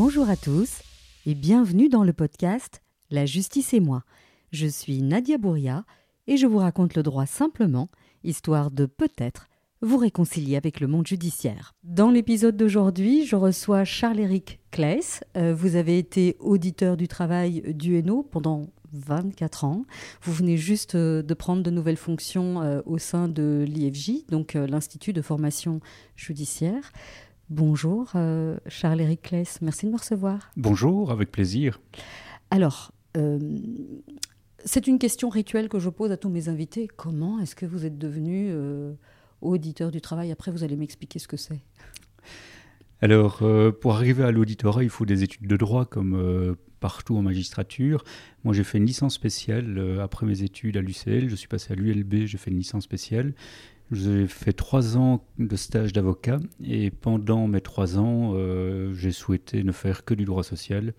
[0.00, 0.82] Bonjour à tous
[1.26, 4.04] et bienvenue dans le podcast La justice et moi.
[4.52, 5.84] Je suis Nadia Bouria
[6.28, 7.88] et je vous raconte le droit simplement,
[8.22, 9.48] histoire de peut-être
[9.80, 11.74] vous réconcilier avec le monde judiciaire.
[11.82, 15.24] Dans l'épisode d'aujourd'hui, je reçois Charles-Éric Claes.
[15.36, 19.82] Euh, vous avez été auditeur du travail du Hainaut pendant 24 ans.
[20.22, 24.54] Vous venez juste euh, de prendre de nouvelles fonctions euh, au sein de l'IFJ, donc
[24.54, 25.80] l'Institut de formation
[26.14, 26.92] judiciaire.
[27.50, 28.12] Bonjour
[28.66, 30.50] Charles-Éric Claes, merci de me recevoir.
[30.56, 31.80] Bonjour, avec plaisir.
[32.50, 32.92] Alors,
[34.64, 36.88] c'est une question rituelle que je pose à tous mes invités.
[36.88, 38.52] Comment est-ce que vous êtes devenu
[39.40, 40.30] auditeur du travail?
[40.30, 41.62] Après, vous allez m'expliquer ce que c'est.
[43.00, 47.16] Alors, euh, pour arriver à l'auditorat, il faut des études de droit comme euh, partout
[47.16, 48.02] en magistrature.
[48.44, 51.28] Moi, j'ai fait une licence spéciale euh, après mes études à l'UCL.
[51.28, 53.34] Je suis passé à l'ULB, j'ai fait une licence spéciale.
[53.90, 58.34] J'ai fait trois ans de stage d'avocat et pendant mes trois ans,
[58.92, 60.92] j'ai souhaité ne faire que du droit social.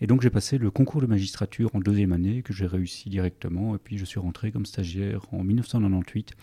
[0.00, 3.76] Et donc j'ai passé le concours de magistrature en deuxième année que j'ai réussi directement
[3.76, 6.34] et puis je suis rentré comme stagiaire en 1998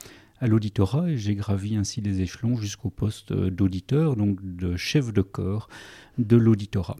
[0.41, 5.21] à l'auditorat et j'ai gravi ainsi les échelons jusqu'au poste d'auditeur, donc de chef de
[5.21, 5.69] corps
[6.17, 6.97] de l'auditorat.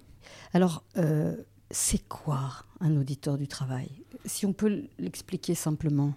[0.53, 1.35] Alors, euh,
[1.71, 3.89] c'est quoi un auditeur du travail?
[4.25, 6.13] Si on peut l'expliquer simplement.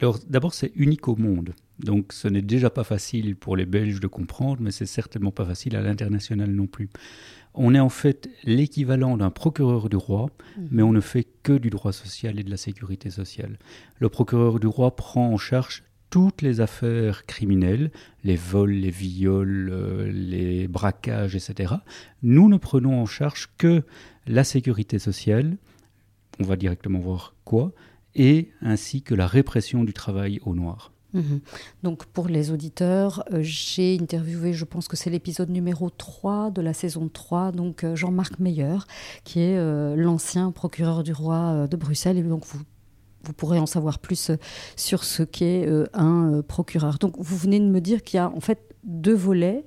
[0.00, 1.54] Alors, d'abord, c'est unique au monde.
[1.78, 5.44] Donc, ce n'est déjà pas facile pour les Belges de comprendre, mais c'est certainement pas
[5.44, 6.88] facile à l'international non plus.
[7.54, 10.62] On est en fait l'équivalent d'un procureur du roi, mmh.
[10.70, 13.58] mais on ne fait que du droit social et de la sécurité sociale.
[13.98, 17.90] Le procureur du roi prend en charge toutes les affaires criminelles,
[18.22, 21.74] les vols, les viols, euh, les braquages, etc.,
[22.22, 23.82] nous ne prenons en charge que
[24.28, 25.56] la sécurité sociale,
[26.38, 27.72] on va directement voir quoi,
[28.14, 30.93] et ainsi que la répression du travail au noir.
[31.14, 31.40] Mhm.
[31.82, 36.60] Donc pour les auditeurs, euh, j'ai interviewé, je pense que c'est l'épisode numéro 3 de
[36.60, 38.78] la saison 3, donc euh, Jean-Marc Meyer,
[39.24, 42.18] qui est l'ancien procureur du roi de Bruxelles.
[42.18, 42.60] Et donc vous
[43.24, 44.36] vous pourrez en savoir plus euh,
[44.76, 46.98] sur ce qu'est euh, un euh, procureur.
[46.98, 49.64] Donc vous venez de me dire qu'il y a en fait deux volets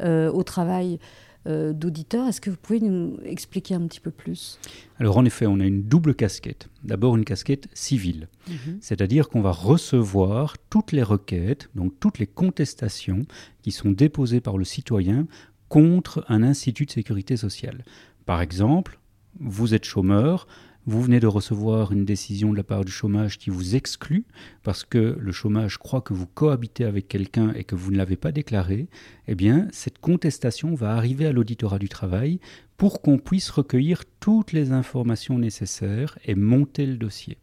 [0.00, 1.00] au travail
[1.48, 2.26] d'auditeur.
[2.26, 4.58] Est-ce que vous pouvez nous expliquer un petit peu plus?
[4.98, 6.68] Alors en effet, on a une double casquette.
[6.84, 8.78] D'abord une casquette civile, mhm.
[8.80, 13.22] c'est-à-dire qu'on va recevoir toutes les requêtes, donc toutes les contestations
[13.62, 15.26] qui sont déposées par le citoyen
[15.68, 17.84] contre un institut de sécurité sociale.
[18.26, 18.98] Par exemple,
[19.40, 20.46] vous êtes chômeur,
[20.88, 24.24] vous venez de recevoir une décision de la part du chômage qui vous exclut
[24.62, 28.16] parce que le chômage croit que vous cohabitez avec quelqu'un et que vous ne l'avez
[28.16, 28.88] pas déclaré,
[29.26, 32.40] eh bien, cette contestation va arriver à l'auditorat du travail
[32.78, 37.36] pour qu'on puisse recueillir toutes les informations nécessaires et monter le dossier.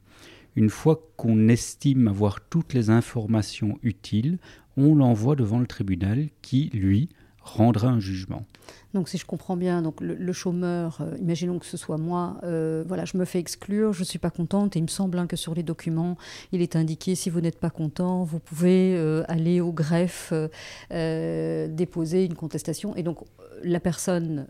[0.56, 4.40] Une fois qu'on estime avoir toutes les informations utiles,
[4.76, 7.10] on l'envoie devant le tribunal qui, lui,
[7.46, 8.46] rendra un jugement.
[8.96, 12.84] Donc si je comprends bien, donc le, chômeur, euh, imaginons que ce soit moi, euh,
[12.88, 15.28] voilà, je me fais exclure, je ne suis pas contente et il me semble hein,
[15.28, 16.18] que sur les documents,
[16.54, 20.34] il est indiqué si vous n'êtes pas content, vous pouvez euh, aller au greffe
[20.90, 23.20] déposer une contestation et donc
[23.64, 24.48] la personne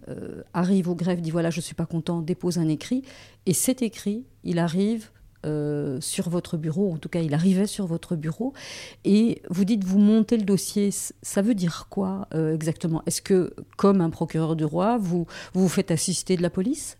[0.53, 3.03] arrive au greffe, dit voilà je ne suis pas content, dépose un écrit
[3.45, 5.09] et cet écrit, il arrive
[5.45, 8.53] euh, sur votre bureau, en tout cas il arrivait sur votre bureau,
[9.03, 13.03] et vous dites vous montez le dossier, ça veut dire quoi euh, exactement?
[13.06, 16.97] Est-ce que, comme un procureur du roi, vous vous faites assister de la police?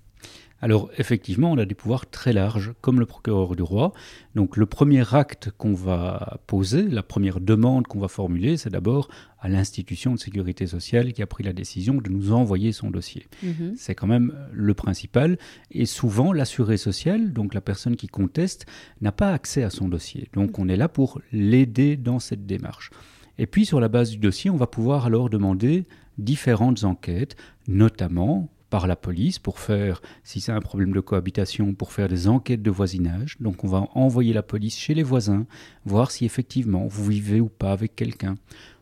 [0.65, 3.93] Alors effectivement, on a des pouvoirs très larges, comme le procureur du roi.
[4.33, 9.07] Donc le premier acte qu'on va poser, la première demande qu'on va formuler, c'est d'abord
[9.39, 13.27] à l'institution de sécurité sociale qui a pris la décision de nous envoyer son dossier.
[13.43, 13.75] Mhm.
[13.77, 15.37] C'est quand même le principal.
[15.69, 18.65] Et souvent, l'assuré social, donc la personne qui conteste,
[19.01, 20.29] n'a pas accès à son dossier.
[20.33, 22.89] Donc on est là pour l'aider dans cette démarche.
[23.37, 25.85] Et puis sur la base du dossier, on va pouvoir alors demander
[26.17, 27.35] différentes enquêtes,
[27.67, 32.28] notamment par la police pour faire, si c'est un problème de cohabitation, pour faire des
[32.28, 33.38] enquêtes de voisinage.
[33.39, 35.45] Donc on va envoyer la police chez les voisins,
[35.86, 38.36] voir si effectivement vous vivez ou pas avec quelqu'un.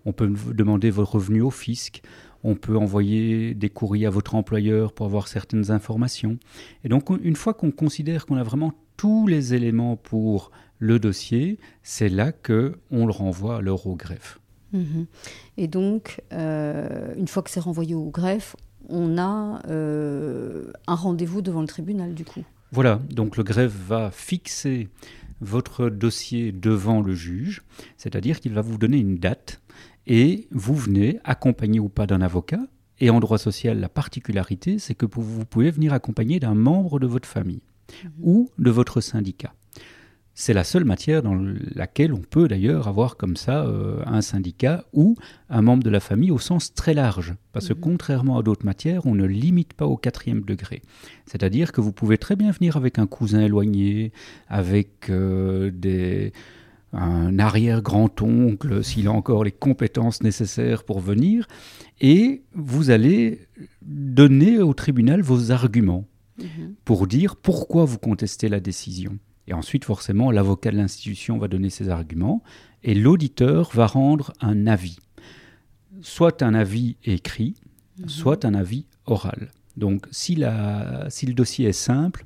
[0.06, 2.02] On peut demander vos revenus au fisc.
[2.44, 6.40] On peut envoyer des courriers à votre employeur pour avoir certaines informations.
[6.84, 10.50] Et donc une fois qu'on considère qu'on a vraiment tous les éléments pour
[10.80, 14.40] le dossier, c'est là que on le renvoie alors au greffe.
[14.74, 15.06] Mhm.
[15.58, 18.56] Et donc, euh, une fois que c'est renvoyé au greffe,
[18.90, 22.44] on a euh, un rendez-vous devant le tribunal du coup.
[22.72, 24.90] Voilà, donc le greffe va fixer
[25.42, 27.62] votre dossier devant le juge,
[27.98, 29.62] c'est-à-dire qu'il va vous donner une date
[30.08, 32.62] et vous venez accompagné ou pas d'un avocat.
[33.00, 37.08] Et en droit social, la particularité, c'est que vous pouvez venir accompagné d'un membre de
[37.08, 37.62] votre famille
[38.04, 38.12] mhm.
[38.22, 39.54] ou de votre syndicat.
[40.36, 41.40] C'est la seule matière dans
[41.76, 45.16] laquelle on peut d'ailleurs avoir comme ça euh, un syndicat ou
[45.50, 47.36] un membre de la famille au sens très large.
[47.52, 47.80] Parce que mhm.
[47.80, 50.82] contrairement à d'autres matières, on ne limite pas au quatrième degré.
[51.28, 54.12] C'est-à-dire que vous pouvez très bien venir avec un cousin éloigné,
[54.48, 56.34] avec euh, des,
[56.94, 61.48] un arrière-grand-oncle, s'il a encore les compétences nécessaires pour venir,
[62.02, 63.48] et vous allez
[63.84, 66.08] donner au tribunal vos arguments
[66.40, 66.74] mhm.
[66.86, 69.20] pour dire pourquoi vous contestez la décision.
[69.48, 72.44] Et ensuite, forcément, l'avocat de l'institution va donner ses arguments
[72.84, 74.98] et l'auditeur va rendre un avis.
[76.02, 77.56] Soit un avis écrit,
[78.00, 78.10] mhm.
[78.10, 79.52] soit un avis oral.
[79.76, 82.26] Donc, si, la, si le dossier est simple,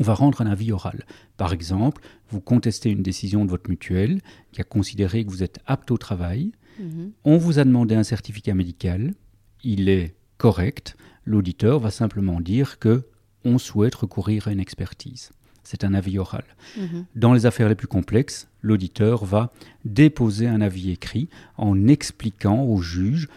[0.00, 1.04] on va rendre un avis oral.
[1.36, 4.20] Par exemple, vous contestez une décision de votre mutuelle
[4.50, 6.52] qui a considéré que vous êtes apte au travail.
[6.80, 7.12] Mhm.
[7.24, 9.14] On vous a demandé un certificat médical.
[9.62, 10.96] Il est correct.
[11.24, 13.06] L'auditeur va simplement dire que
[13.44, 15.30] on souhaite recourir à une expertise
[15.64, 16.44] c'est un avis oral.
[16.76, 17.06] Mhm.
[17.16, 19.52] Dans les affaires les plus complexes, l'auditeur va
[19.84, 23.28] déposer un avis écrit en expliquant au juge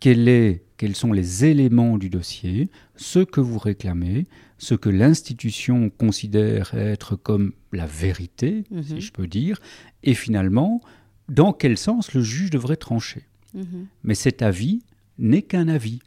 [0.00, 4.26] quels sont les éléments du dossier, ce que vous réclamez,
[4.58, 9.00] ce que l'institution considère être comme la vérité, si mhm.
[9.00, 9.60] je peux dire,
[10.02, 10.80] et finalement,
[11.28, 13.22] dans quel sens le juge devrait trancher.
[13.54, 13.86] Mhm.
[14.04, 14.82] Mais cet avis
[15.18, 16.00] n'est qu'un avis.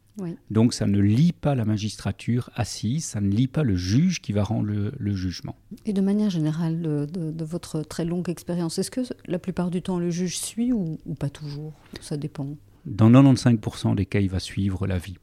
[0.49, 4.31] Donc ça ne lie pas la magistrature assise, ça ne lie pas le juge qui
[4.31, 5.55] va rendre le, jugement.
[5.85, 9.99] Et de manière générale, de, votre très longue expérience, est-ce que la plupart du temps
[9.99, 11.73] le juge suit ou, ou pas toujours?
[12.01, 12.47] Ça dépend.
[12.85, 15.17] Dans 95% des cas, il va suivre l'avis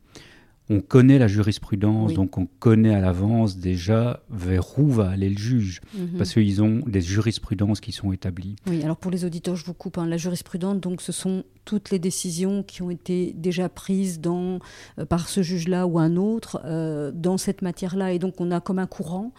[0.68, 5.38] on connaît la jurisprudence, donc on connaît à l'avance déjà vers où va aller le
[5.38, 6.18] juge, mhm.
[6.18, 8.56] parce qu'ils ont des jurisprudences qui sont établies.
[8.66, 10.06] Oui, alors pour les auditeurs, je vous coupe, hein.
[10.06, 14.58] la jurisprudence, donc ce sont toutes les décisions qui ont été déjà prises dans,
[14.98, 18.60] euh, par ce juge-là ou un autre euh, dans cette matière-là, et donc on a
[18.60, 19.32] comme un courant,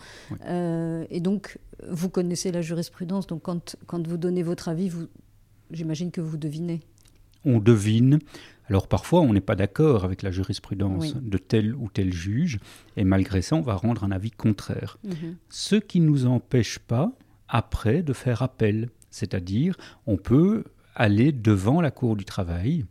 [0.46, 1.58] euh, et donc
[1.90, 5.08] vous connaissez la jurisprudence, donc quand, quand vous donnez votre avis, vous,
[5.72, 6.80] j'imagine que vous devinez.
[7.46, 8.20] On devine.
[8.70, 12.60] Alors parfois, on n'est pas d'accord avec la jurisprudence de tel ou tel juge,
[12.98, 14.98] et malgré ça, on va rendre un avis contraire.
[15.04, 15.38] Mhm.
[15.50, 17.12] Ce qui ne nous empêche pas,
[17.48, 18.90] après, de faire appel.
[19.10, 20.66] C'est-à-dire, on peut
[20.96, 22.86] aller devant la Cour du travail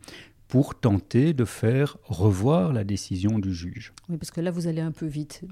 [0.48, 3.92] pour tenter de faire revoir la décision du juge.
[4.08, 5.42] Oui, parce que là, vous allez un peu vite.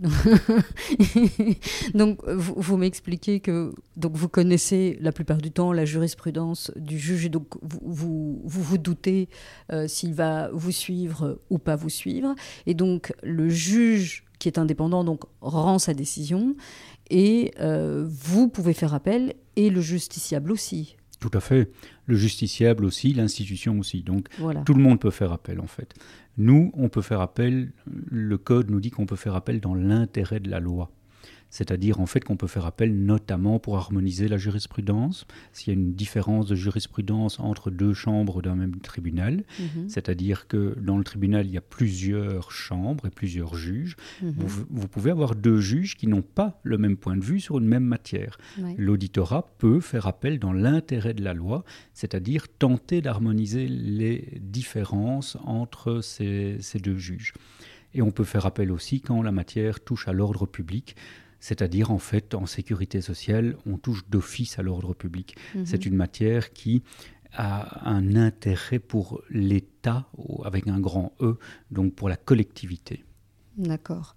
[1.94, 7.26] donc, vous, m'expliquez que donc vous connaissez la plupart du temps la jurisprudence du juge,
[7.26, 9.28] et donc vous vous, vous, doutez
[9.72, 12.34] euh, s'il va vous suivre ou pas vous suivre.
[12.66, 16.54] Et donc, le juge qui est indépendant donc rend sa décision,
[17.10, 20.96] et euh, vous pouvez faire appel, et le justiciable aussi.
[21.20, 21.70] Tout à fait.
[22.06, 24.02] Le justiciable aussi, l'institution aussi.
[24.02, 24.28] Donc
[24.64, 25.94] tout le monde peut faire appel en fait.
[26.36, 30.40] Nous, on peut faire appel, le code nous dit qu'on peut faire appel dans l'intérêt
[30.40, 30.90] de la loi
[31.54, 35.78] c'est-à-dire en fait qu'on peut faire appel notamment pour harmoniser la jurisprudence, s'il y a
[35.78, 39.88] une différence de jurisprudence entre deux chambres d'un même tribunal, mhm.
[39.88, 44.34] c'est-à-dire que dans le tribunal il y a plusieurs chambres et plusieurs juges, mhm.
[44.68, 47.68] vous, pouvez avoir deux juges qui n'ont pas le même point de vue sur une
[47.68, 48.36] même matière.
[48.76, 51.62] L'auditorat peut faire appel dans l'intérêt de la loi,
[51.92, 57.32] c'est-à-dire tenter d'harmoniser les différences entre ces, ces deux juges.
[57.94, 60.96] Et on peut faire appel aussi quand la matière touche à l'ordre public,
[61.44, 65.36] c'est-à-dire en fait en sécurité sociale, on touche d'office à l'ordre public.
[65.54, 65.66] Mhm.
[65.66, 66.82] C'est une matière qui
[67.34, 70.08] a un intérêt pour l'État
[70.42, 71.36] avec un grand E,
[71.70, 73.04] donc pour la collectivité.
[73.58, 74.16] D'accord.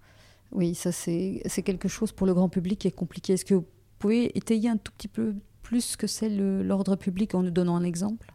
[0.52, 3.34] Oui, ça c'est quelque chose pour le grand public qui est compliqué.
[3.34, 3.66] Est-ce que vous
[3.98, 7.84] pouvez étayer un tout petit peu plus que c'est l'ordre public en nous donnant un
[7.84, 8.32] exemple?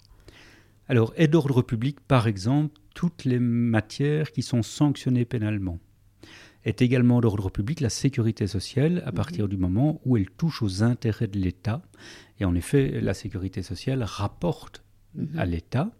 [0.87, 5.79] Alors, aide d'ordre public, par exemple, toutes les matières qui sont sanctionnées pénalement
[6.65, 9.15] est également d'ordre public la sécurité sociale à mhm.
[9.15, 11.81] partir du moment où elle touche aux intérêts de l'État.
[12.39, 14.83] Et en effet, la sécurité sociale rapporte
[15.15, 15.37] mhm.
[15.37, 15.91] à l'État.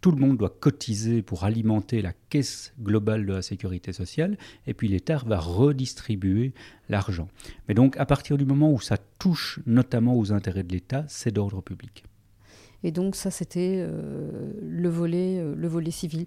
[0.00, 4.74] Tout le monde doit cotiser pour alimenter la caisse globale de la sécurité sociale, et
[4.74, 6.54] puis l'État va redistribuer
[6.88, 7.28] l'argent.
[7.68, 11.30] Mais donc, à partir du moment où ça touche notamment aux intérêts de l'État, c'est
[11.30, 12.02] d'ordre public.
[12.84, 16.26] Et donc ça, c'était euh, le, volet, euh, le volet civil.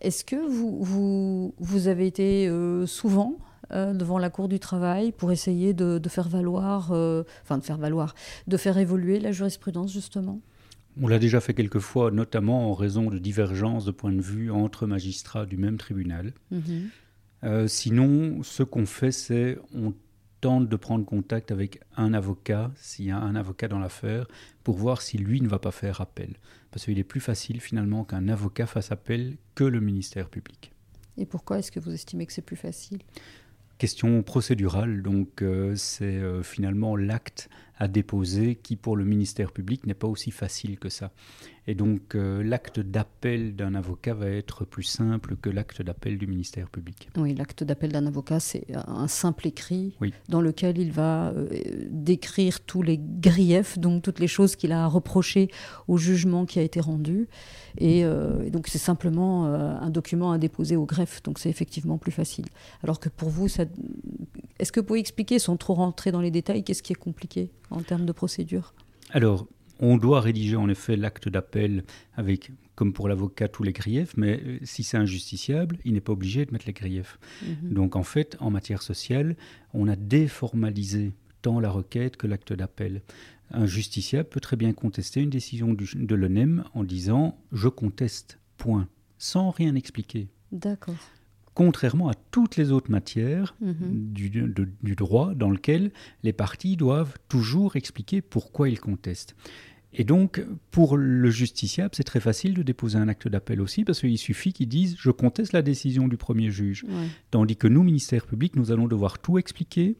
[0.00, 3.38] Est-ce que vous, vous, vous, avez été euh, souvent
[3.72, 6.92] devant la Cour du travail pour essayer de, faire valoir,
[7.42, 8.14] enfin de faire valoir,
[8.46, 10.40] de faire évoluer la jurisprudence justement?
[11.02, 14.52] On l'a déjà fait quelques fois, notamment en raison de divergences de points de vue
[14.52, 16.32] entre magistrats du même tribunal.
[16.52, 17.66] Mhm.
[17.66, 19.92] sinon, ce qu'on fait, c'est on
[20.40, 24.26] tente de prendre contact avec un avocat, s'il y a un avocat dans l'affaire,
[24.64, 26.36] pour voir si lui ne va pas faire appel.
[26.70, 30.72] Parce qu'il est plus facile finalement qu'un avocat fasse appel que le ministère public.
[31.16, 32.98] Et pourquoi est-ce que vous estimez que c'est plus facile?
[33.78, 39.86] Question procédurale, donc euh, c'est euh, finalement l'acte à déposer qui, pour le ministère public,
[39.86, 41.12] n'est pas aussi facile que ça.
[41.68, 46.28] Et donc, euh, l'acte d'appel d'un avocat va être plus simple que l'acte d'appel du
[46.28, 47.08] ministère public.
[47.16, 49.96] Oui, l'acte d'appel d'un avocat, c'est un simple écrit
[50.28, 51.48] dans lequel il va euh,
[51.90, 55.48] décrire tous les griefs, donc toutes les choses qu'il a reprochées
[55.88, 57.28] au jugement qui a été rendu.
[57.78, 61.22] Et, euh, donc, c'est simplement un document à déposer au greffe.
[61.24, 62.46] Donc, c'est effectivement plus facile.
[62.82, 66.62] Alors que pour vous, est-ce que vous pouvez expliquer, sans trop rentrer dans les détails,
[66.62, 68.72] qu'est-ce qui est compliqué en termes de procédure?
[69.10, 69.46] Alors,
[69.80, 74.40] on doit rédiger en effet l'acte d'appel avec, comme pour l'avocat, tous les griefs, mais
[74.44, 77.18] euh, si c'est injusticiable, il n'est pas obligé de mettre les griefs.
[77.42, 77.72] Mhm.
[77.72, 79.36] Donc en fait, en matière sociale,
[79.74, 83.02] on a déformalisé tant la requête que l'acte d'appel.
[83.50, 88.88] Un justiciable peut très bien contester une décision de l'ONEM en disant je conteste, point,
[89.18, 90.28] sans rien expliquer.
[90.52, 90.96] D'accord
[91.56, 94.12] contrairement à toutes les autres matières mhm.
[94.12, 95.90] du, droit dans lequel
[96.22, 99.34] les parties doivent toujours expliquer pourquoi ils contestent.
[99.94, 104.00] Et donc, pour le justiciable, c'est très facile de déposer un acte d'appel aussi, parce
[104.00, 106.84] qu'il suffit qu'ils disent je conteste la décision du premier juge.
[107.30, 109.96] Tandis que nous, ministère public, nous allons devoir tout expliquer,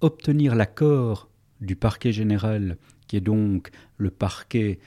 [0.00, 4.80] obtenir l'accord du parquet général, qui est donc le parquet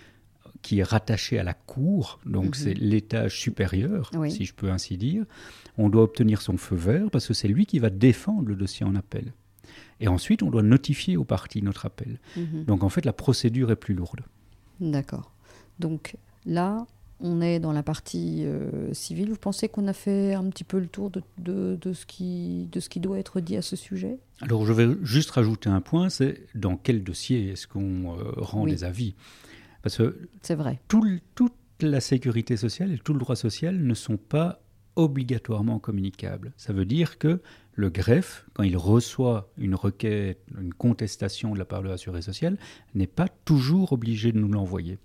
[0.61, 2.53] qui est rattaché à la cour, donc mhm.
[2.53, 5.25] c'est l'étage supérieur, si je peux ainsi dire.
[5.77, 8.85] On doit obtenir son feu vert parce que c'est lui qui va défendre le dossier
[8.85, 9.33] en appel.
[9.99, 12.19] Et ensuite, on doit notifier aux parties notre appel.
[12.35, 12.65] Mhm.
[12.65, 14.21] Donc en fait, la procédure est plus lourde.
[14.79, 15.31] D'accord.
[15.79, 16.85] Donc là,
[17.21, 19.29] on est dans la partie euh, civile.
[19.29, 22.79] Vous pensez qu'on a fait un petit peu le tour de, de, ce qui, de
[22.79, 24.17] ce qui doit être dit à ce sujet?
[24.41, 28.65] Alors je vais juste rajouter un point, c'est dans quel dossier est-ce qu'on euh, rend
[28.65, 29.15] les avis?
[29.81, 30.79] Parce que c'est vrai.
[30.87, 34.61] toute la sécurité sociale et tout le droit social ne sont pas
[34.95, 36.51] obligatoirement communicables.
[36.57, 37.41] Ça veut dire que
[37.73, 42.57] le greffe, quand il reçoit une requête, une contestation de la part de l'assuré social,
[42.95, 44.97] n'est pas toujours obligé de nous l'envoyer.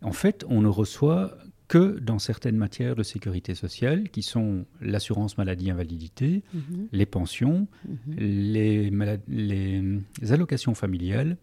[0.00, 1.36] En fait, on ne reçoit
[1.68, 6.88] que dans certaines matières de sécurité sociale, qui sont l'assurance maladie-invalidité, mhm.
[6.92, 8.16] les pensions, mhm.
[8.16, 8.90] les,
[9.28, 11.36] les allocations familiales,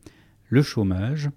[0.50, 1.30] le chômage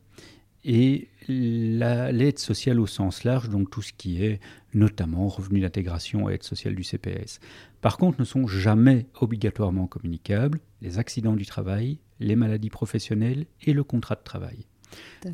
[0.66, 4.40] et l'aide sociale au sens large, donc tout ce qui est
[4.74, 7.38] notamment revenu d'intégration et aide sociale du CPS.
[7.80, 13.72] Par contre, ne sont jamais obligatoirement communicables les accidents du travail, les maladies professionnelles et
[13.72, 14.66] le contrat de travail.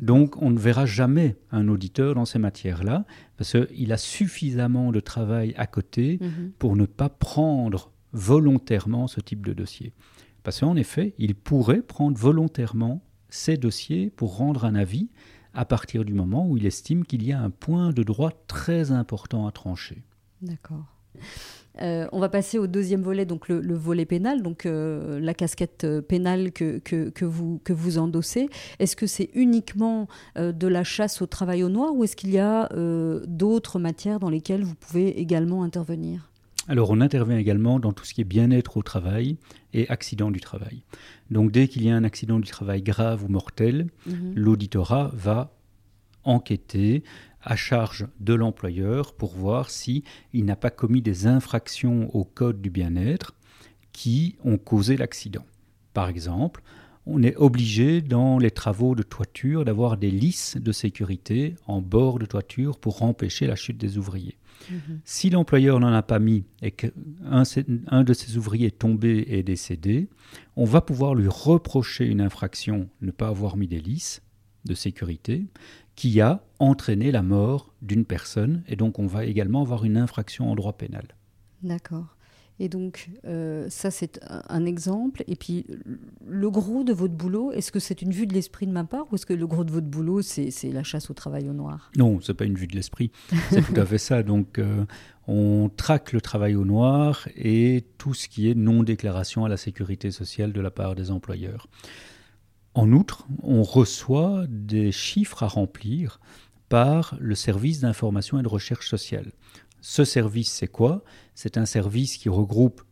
[0.01, 3.05] Donc on ne verra jamais un auditeur dans ces matières-là,
[3.37, 6.51] parce qu'il a suffisamment de travail à côté mhm.
[6.59, 9.93] pour ne pas prendre volontairement ce type de dossier.
[10.43, 13.01] Parce qu'en effet, il pourrait prendre volontairement
[13.33, 15.09] ces dossiers pour rendre un avis
[15.53, 18.91] à partir du moment où il estime qu'il y a un point de droit très
[18.91, 20.03] important à trancher.
[20.41, 20.85] D'accord.
[21.81, 25.83] Euh, on va passer au deuxième volet, donc le, volet pénal, donc euh, la casquette
[25.83, 28.49] euh, pénale que, que, vous, que vous endossez.
[28.77, 32.39] Est-ce que c'est uniquement de la chasse au travail au noir ou est-ce qu'il y
[32.39, 32.69] a
[33.25, 36.29] d'autres matières dans lesquelles vous pouvez également intervenir?
[36.67, 39.37] Alors on intervient également dans tout ce qui est bien-être au travail
[39.73, 40.83] et accident du travail.
[41.29, 44.33] Donc dès qu'il y a un accident du travail grave ou mortel, mhm.
[44.35, 45.55] l'auditorat va
[46.23, 47.03] enquêter
[47.41, 52.61] à charge de l'employeur pour voir si il n'a pas commis des infractions au code
[52.61, 53.35] du bien-être
[53.91, 55.45] qui ont causé l'accident.
[55.93, 56.63] Par exemple,
[57.05, 62.17] on est obligé dans les travaux de toiture d'avoir des lisses de sécurité en bord
[62.17, 64.37] de toiture pour empêcher la chute des ouvriers.
[64.69, 64.99] Mhm.
[65.05, 66.91] Si l'employeur n'en a pas mis et qu'un
[67.87, 70.09] un de ses ouvriers est tombé et est décédé,
[70.55, 74.21] on va pouvoir lui reprocher une infraction, ne pas avoir mis des lisses
[74.65, 75.47] de sécurité,
[75.95, 80.49] qui a entraîné la mort d'une personne, et donc on va également avoir une infraction
[80.49, 81.05] en droit pénal.
[81.61, 82.15] D'accord.
[82.59, 85.23] Et donc, euh, ça, c'est un exemple.
[85.27, 85.65] Et puis,
[86.25, 89.11] le gros de votre boulot, est-ce que c'est une vue de l'esprit de ma part
[89.11, 91.91] ou est-ce que le gros de votre boulot, c'est la chasse au travail au noir?
[91.97, 93.11] Non, ce n'est pas une vue de l'esprit.
[93.49, 94.21] C'est tout à fait ça.
[94.23, 94.85] Donc, euh,
[95.27, 100.11] on traque le travail au noir et tout ce qui est non-déclaration à la sécurité
[100.11, 101.67] sociale de la part des employeurs.
[102.75, 106.19] En outre, on reçoit des chiffres à remplir
[106.69, 109.31] par le service d'information et de recherche sociale.
[109.85, 111.03] Ce service, c'est quoi?
[111.35, 112.83] C'est un service qui regroupe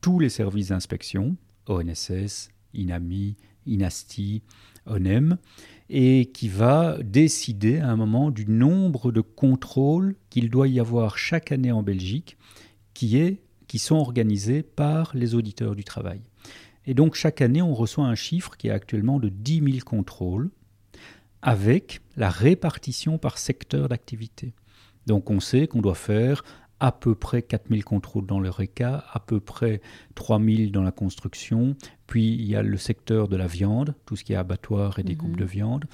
[0.00, 1.36] tous les services d'inspection,
[1.66, 3.36] ONSS, INAMI,
[3.66, 4.42] INASTI,
[4.86, 5.36] ONEM,
[5.90, 11.18] et qui va décider à un moment du nombre de contrôles qu'il doit y avoir
[11.18, 12.38] chaque année en Belgique,
[12.94, 13.34] qui,
[13.76, 16.22] sont organisés par les auditeurs du travail.
[16.86, 20.50] Et donc chaque année, on reçoit un chiffre qui est actuellement de 10 000 contrôles,
[21.42, 24.54] avec la répartition par secteur d'activité.
[25.06, 26.44] Donc on sait qu'on doit faire
[26.80, 29.80] à peu près 4000 contrôles dans le RECA, à peu près
[30.14, 31.74] 3000 dans la construction.
[32.06, 35.02] Puis il y a le secteur de la viande, tout ce qui est abattoir et
[35.02, 35.36] découpe Mhm.
[35.36, 35.84] de viande,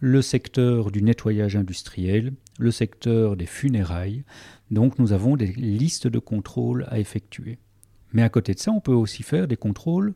[0.00, 4.24] le secteur du nettoyage industriel, le secteur des funérailles.
[4.72, 7.58] Donc nous avons des listes de contrôles à effectuer.
[8.12, 10.12] Mais à côté de ça, on peut aussi faire des contrôles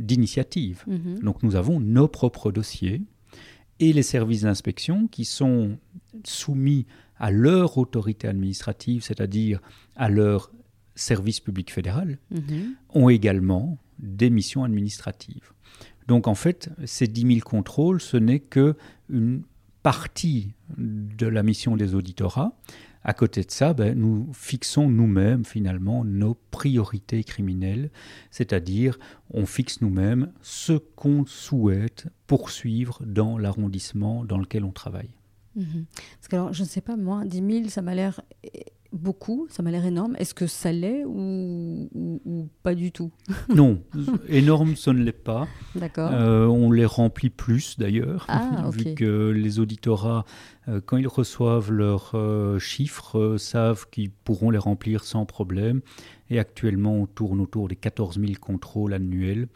[0.00, 0.82] d'initiative.
[0.88, 1.20] Mhm.
[1.20, 3.02] Donc nous avons nos propres dossiers
[3.80, 5.78] et les services d'inspection qui sont
[6.24, 9.60] soumis à leur autorité administrative, c'est-à-dire
[9.96, 10.50] à leur
[10.94, 12.74] service public fédéral, Mhm.
[12.94, 15.52] ont également des missions administratives.
[16.06, 18.74] Donc en fait, ces 10 000 contrôles, ce n'est que
[19.10, 19.42] une
[19.82, 22.52] partie de la mission des auditorats.
[23.04, 27.90] À côté de ça, ben, nous fixons nous-mêmes finalement nos priorités criminelles,
[28.30, 28.98] c'est-à-dire
[29.30, 35.10] on fixe nous-mêmes ce qu'on souhaite poursuivre dans l'arrondissement dans lequel on travaille.
[35.58, 35.84] Mhm.
[36.16, 39.46] Parce que alors, je ne sais pas, moi, 10 000, ça m'a l'air eh, beaucoup,
[39.50, 40.14] ça m'a l'air énorme.
[40.18, 43.10] Est-ce que ça l'est ou, ou- ou pas du tout?
[43.54, 43.82] Non,
[44.28, 45.46] énorme, ce ne l'est pas.
[45.74, 46.10] D'accord.
[46.12, 50.24] Euh, on les remplit plus d'ailleurs, Ah, vu que les auditorat,
[50.68, 55.80] euh, quand ils reçoivent leurs euh, chiffres, savent qu'ils pourront les remplir sans problème.
[56.30, 59.48] Et actuellement, on tourne autour des 14 000 contrôles annuels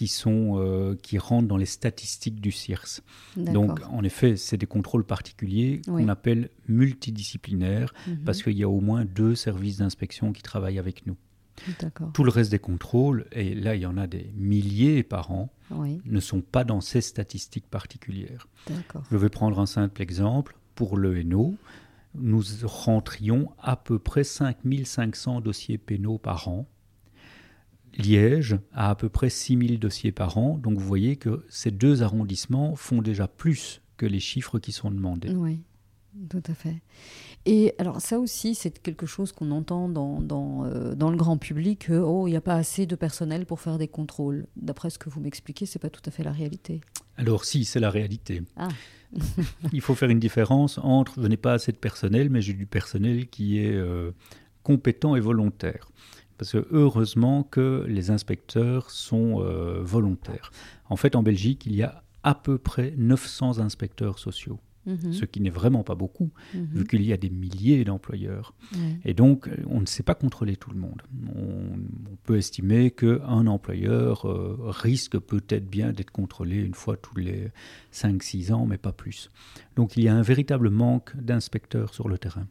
[0.00, 3.00] qui, sont, euh, qui rentrent dans les statistiques du CIRS.
[3.36, 6.02] Donc, en effet, c'est des contrôles particuliers Oui.
[6.04, 8.20] qu'on appelle multidisciplinaires Mhm.
[8.24, 11.16] parce qu'il y a au moins deux services d'inspection qui travaillent avec nous.
[12.14, 15.52] Tout le reste des contrôles, et là il y en a des milliers par an,
[15.70, 18.48] Oui, ne sont pas dans ces statistiques particulières.
[19.10, 20.56] Je vais prendre un simple exemple.
[20.76, 21.56] Pour le NO,
[22.14, 26.66] nous rentrions à peu près 5500 dossiers pénaux par an.
[28.00, 30.58] Liège a à peu près 6000 dossiers par an.
[30.58, 34.90] Donc vous voyez que ces deux arrondissements font déjà plus que les chiffres qui sont
[34.90, 35.30] demandés.
[35.30, 35.60] Oui,
[36.28, 36.82] tout à fait.
[37.46, 41.38] Et alors ça aussi, c'est quelque chose qu'on entend dans, dans, euh, dans le grand
[41.38, 44.46] public, que, oh, il n'y a pas assez de personnel pour faire des contrôles.
[44.56, 46.80] D'après ce que vous m'expliquez, c'est pas tout à fait la réalité.
[47.16, 48.42] Alors si, c'est la réalité.
[48.56, 48.68] Ah.
[49.72, 52.66] Il faut faire une différence entre je n'ai pas assez de personnel, mais j'ai du
[52.66, 54.12] personnel qui est euh,
[54.62, 55.90] compétent et volontaire.
[56.40, 60.50] Parce que heureusement que les inspecteurs sont euh, volontaires.
[60.88, 65.24] En fait, en Belgique, il y a à peu près 900 inspecteurs sociaux, Mhm, ce
[65.26, 68.54] qui n'est vraiment pas beaucoup, mhm, vu qu'il y a des milliers d'employeurs.
[69.04, 71.02] Et donc, euh, on ne sait pas contrôler tout le monde.
[71.36, 77.16] On, on peut estimer qu'un employeur euh, risque peut-être bien d'être contrôlé une fois tous
[77.16, 77.48] les
[77.92, 79.30] 5-6 ans, mais pas plus.
[79.76, 82.46] Donc, il y a un véritable manque d'inspecteurs sur le terrain.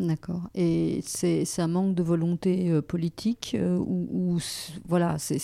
[0.00, 0.48] D'accord.
[0.54, 4.38] Et c'est un manque de volonté euh, politique euh, ou,
[4.88, 5.38] voilà, c'est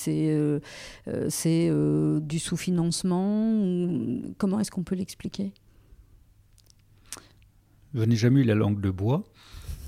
[1.09, 5.53] euh, du sous-financement ou- Comment est-ce qu'on peut l'expliquer?
[7.95, 9.25] Je n'ai jamais eu la langue de bois,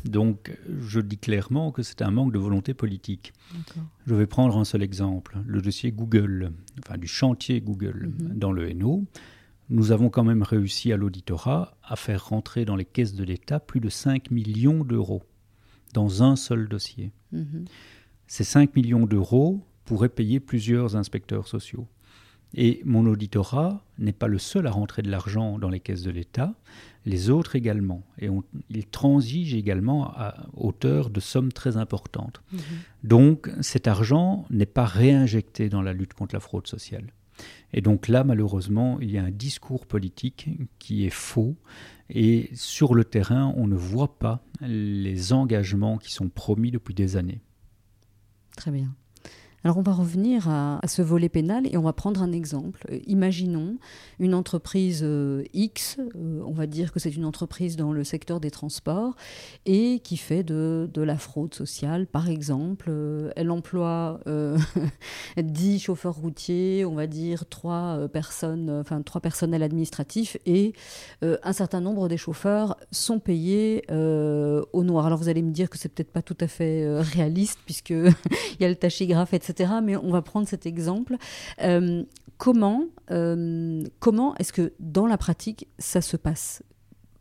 [0.04, 3.32] donc je dis clairement que c'est un manque de volonté politique.
[4.06, 8.38] Je vais prendre un seul exemple, le dossier Google, enfin du chantier Google Mhm.
[8.38, 9.04] dans le NO.
[9.70, 13.60] Nous avons quand même réussi à l'auditorat à faire rentrer dans les caisses de l'État
[13.60, 15.22] plus de 5 millions d'euros
[15.92, 17.12] dans un seul dossier.
[17.32, 17.64] Mhm.
[18.26, 21.86] Ces 5 millions d'euros pourraient payer plusieurs inspecteurs sociaux.
[22.54, 26.10] Et mon auditorat n'est pas le seul à rentrer de l'argent dans les caisses de
[26.10, 26.54] l'État,
[27.04, 28.04] les autres également.
[28.18, 32.42] Et on, ils transigent également à hauteur de sommes très importantes.
[32.52, 32.60] Mhm.
[33.04, 37.12] Donc cet argent n'est pas réinjecté dans la lutte contre la fraude sociale.
[37.72, 40.48] Et donc là, malheureusement, il y a un discours politique
[40.78, 41.56] qui est faux.
[42.10, 47.16] Et sur le terrain, on ne voit pas les engagements qui sont promis depuis des
[47.16, 47.42] années.
[48.56, 48.94] Très bien.
[49.64, 52.86] Alors on va revenir à, ce volet pénal et on va prendre un exemple.
[52.90, 53.76] Euh, imaginons
[54.20, 58.40] une entreprise euh, X, euh, on va dire que c'est une entreprise dans le secteur
[58.40, 59.14] des transports
[59.66, 62.06] et qui fait de, la fraude sociale.
[62.06, 62.90] Par exemple,
[63.36, 64.58] elle emploie euh,
[65.36, 70.72] 10 chauffeurs routiers, on va dire 3 personnes, enfin 3 personnels administratifs et
[71.22, 75.06] un certain nombre des chauffeurs sont payés au noir.
[75.06, 78.60] Alors vous allez me dire que c'est peut-être pas tout à fait réaliste puisque il
[78.60, 79.47] y a le tachygraphe, etc.
[79.82, 81.16] Mais on va prendre cet exemple.
[81.62, 82.04] Euh,
[82.36, 86.62] comment euh, comment est-ce que dans la pratique ça se passe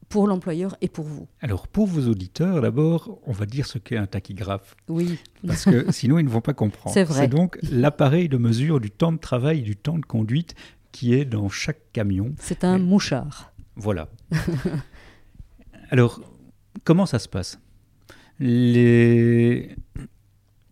[0.09, 1.27] pour l'employeur et pour vous?
[1.41, 5.91] Alors pour vos auditeurs, d'abord, on va dire ce qu'est un tachygraphe, Oui, parce que
[5.91, 6.93] sinon ils ne vont pas comprendre.
[6.93, 7.21] C'est vrai.
[7.21, 10.55] C'est donc l'appareil de mesure du temps de travail et du temps de conduite
[10.91, 12.33] qui est dans chaque camion.
[12.39, 13.51] c'est un mouchard.
[13.75, 14.09] Voilà.
[15.91, 16.19] Alors,
[16.83, 17.59] comment ça se passe?
[18.39, 19.75] Les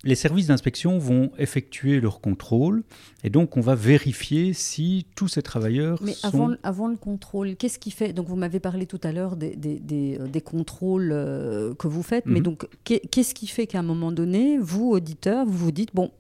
[0.06, 2.84] les services d'inspection vont effectuer leur contrôle
[3.24, 6.28] et donc on va vérifier si tous ces travailleurs Mais sont...
[6.28, 9.56] avant, avant le contrôle, qu'est-ce qui fait Donc vous m'avez parlé tout à l'heure des,
[9.56, 12.44] des, des, des contrôles euh, que vous faites, mais Mhm.
[12.46, 16.12] donc qu'est- qu'est-ce qui fait qu'à un moment donné, vous, auditeur, vous vous dites, bon,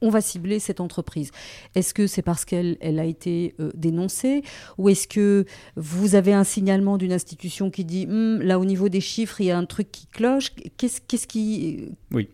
[0.00, 1.32] on va cibler cette entreprise
[1.74, 4.42] Est-ce que c'est parce qu'elle elle a été euh, dénoncée
[4.78, 8.88] Ou est-ce que vous avez un signalement d'une institution qui dit, Hum, là au niveau
[8.88, 10.52] des chiffres, il y a un truc qui cloche?
[10.76, 11.88] Qu'est-ce qu'est-ce qui...
[12.12, 12.28] Oui.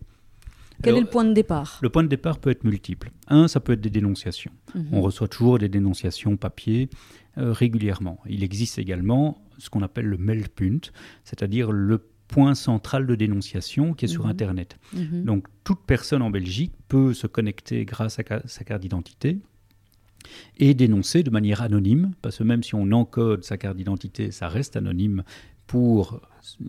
[0.85, 1.79] Quel Alors, est le point de départ?
[1.83, 3.11] Le point de départ peut être multiple.
[3.29, 4.53] Un, ça peut être des dénonciations.
[4.75, 4.89] Mhm.
[4.93, 6.89] On reçoit toujours des dénonciations papier
[7.39, 8.21] euh, régulièrement.
[8.29, 10.91] Il existe également ce qu'on appelle le Meldpunt,
[11.25, 14.31] c'est-à-dire le point central de dénonciation qui est sur Mhm.
[14.31, 14.77] Internet.
[14.93, 15.25] Mhm.
[15.25, 19.39] Donc toute personne en Belgique peut se connecter grâce à sa carte d'identité
[20.57, 24.49] et dénoncer de manière anonyme, parce que même si on encode sa carte d'identité, ça
[24.49, 25.23] reste anonyme
[25.67, 26.21] pour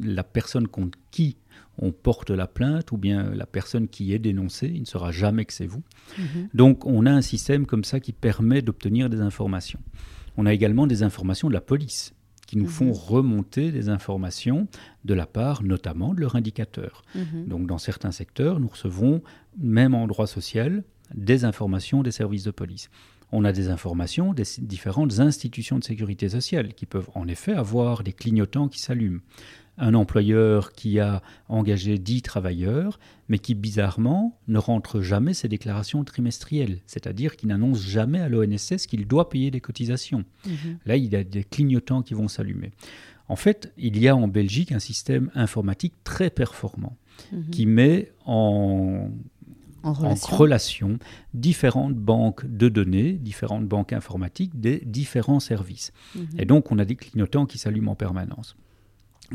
[0.01, 1.37] la personne contre qui
[1.77, 5.45] on porte la plainte ou bien la personne qui est dénoncée, il ne sera jamais
[5.45, 5.83] que c'est vous.
[6.17, 6.49] Mhm.
[6.53, 9.79] Donc on a un système comme ça qui permet d'obtenir des informations.
[10.37, 12.13] On a également des informations de la police
[12.47, 12.69] qui nous Mhm.
[12.69, 14.67] font remonter des informations
[15.03, 17.03] de la part notamment de leur indicateur.
[17.15, 17.47] Mhm.
[17.47, 19.21] Donc dans certains secteurs, nous recevons,
[19.57, 20.83] même en droit social,
[21.13, 22.89] des informations des services de police.
[23.31, 28.03] On a des informations des différentes institutions de sécurité sociale qui peuvent en effet avoir
[28.03, 29.21] des clignotants qui s'allument.
[29.77, 36.03] Un employeur qui a engagé 10 travailleurs, mais qui bizarrement ne rentre jamais ses déclarations
[36.03, 40.23] trimestrielles, c'est-à-dire qui n'annonce jamais à l'ONSS qu'il doit payer des cotisations.
[40.45, 40.77] Mhm.
[40.85, 42.71] Là, il y a des clignotants qui vont s'allumer.
[43.27, 46.95] En fait, il y a en Belgique un système informatique très performant
[47.31, 47.49] Mhm.
[47.49, 49.09] qui met en,
[49.83, 50.37] en en relation.
[50.37, 50.99] relation
[51.33, 55.91] différentes banques de données, différentes banques informatiques des différents services.
[56.15, 56.27] Mhm.
[56.39, 58.55] Et donc, on a des clignotants qui s'allument en permanence.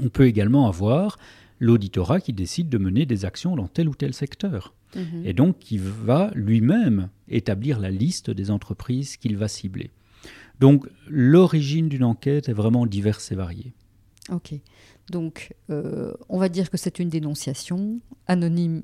[0.01, 1.19] On peut également avoir
[1.59, 4.75] l'auditorat qui décide de mener des actions dans tel ou tel secteur.
[4.97, 5.23] Mhm.
[5.25, 9.91] Et donc, qui va lui-même établir la liste des entreprises qu'il va cibler.
[10.59, 13.73] Donc, l'origine d'une enquête est vraiment diverse et variée.
[14.31, 14.55] Ok.
[15.11, 18.83] Donc, euh, on va dire que c'est une dénonciation anonyme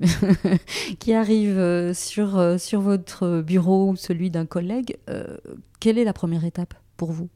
[0.99, 4.97] qui arrive euh, sur, euh, sur votre bureau ou celui d'un collègue.
[5.09, 5.37] Euh,
[5.79, 7.29] quelle est la première étape pour vous?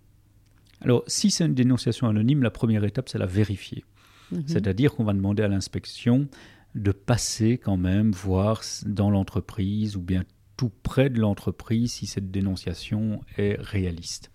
[0.82, 3.84] Alors, si c'est une dénonciation anonyme, la première étape, c'est la vérifier.
[4.32, 4.44] Mhm.
[4.48, 6.28] C'est-à-dire qu'on va demander à l'inspection
[6.76, 10.24] de passer quand même, voir dans l'entreprise ou bien
[10.58, 14.32] tout près de l'entreprise si cette dénonciation est réaliste.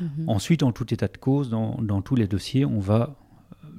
[0.00, 0.28] Mhm.
[0.28, 3.16] Ensuite, en tout état de cause, dans, dans tous les dossiers, on va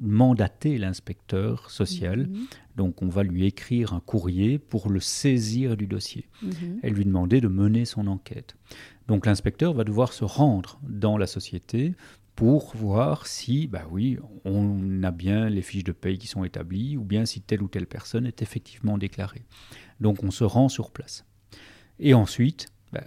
[0.01, 2.27] mandater l'inspecteur social.
[2.27, 2.45] Mhm.
[2.77, 6.79] Donc, on va lui écrire un courrier pour le saisir du dossier Mhm.
[6.83, 8.55] et lui demander de mener son enquête.
[9.07, 11.93] Donc, l'inspecteur va devoir se rendre dans la société
[12.35, 16.95] pour voir si, bah oui, on a bien les fiches de paye qui sont établies
[16.95, 19.43] ou bien si telle ou telle personne est effectivement déclarée.
[19.99, 21.25] Donc, on se rend sur place.
[21.99, 23.03] Et ensuite, bah,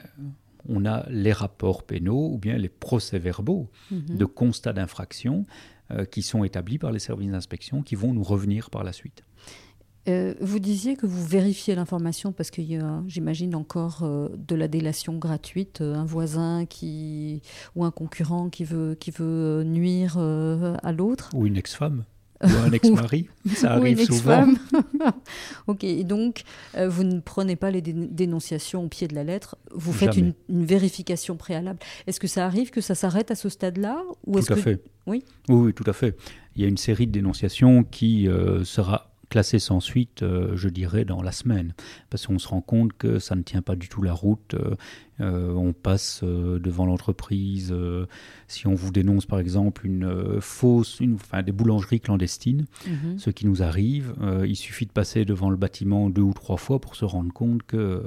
[0.69, 4.17] on a les rapports pénaux ou bien les procès-verbaux Mhm.
[4.19, 5.45] de constats d'infraction
[6.11, 9.25] qui sont établis par les services d'inspection qui vont nous revenir par la suite.
[10.09, 14.57] Euh, vous disiez que vous vérifiez l'information parce qu'il y a, j'imagine, encore euh, de
[14.57, 17.41] la délation gratuite, euh, un voisin qui
[17.77, 21.31] ou un concurrent qui veut, qui veut nuire euh, à l'autre.
[21.35, 22.05] Ou une ex-femme,
[22.43, 24.47] ou un ex-mari, ça Ou une arrive souvent.
[25.67, 26.43] ok, et donc
[26.77, 30.17] euh, vous ne prenez pas les dé- dénonciations au pied de la lettre, vous faites
[30.17, 31.79] une, une vérification préalable.
[32.07, 34.61] Est-ce que ça arrive que ça s'arrête à ce stade-là ou Tout à que...
[34.61, 34.83] fait.
[35.07, 35.25] Oui.
[35.49, 35.55] oui.
[35.57, 36.17] oui, tout à fait.
[36.57, 40.69] Il y a une série de dénonciations qui euh, sera classée sans suite, euh, je
[40.69, 41.73] dirais, dans la semaine.
[42.11, 44.55] Parce qu'on se rend compte que ça ne tient pas du tout la route.
[44.55, 44.75] euh,
[45.21, 47.73] euh, on passe devant l'entreprise.
[48.49, 53.19] si on vous dénonce, par exemple, une fausse, une, enfin, des boulangeries clandestines, Mhm.
[53.19, 54.15] ce qui nous arrive,
[54.47, 57.63] il suffit de passer devant le bâtiment deux ou trois fois pour se rendre compte
[57.63, 58.03] que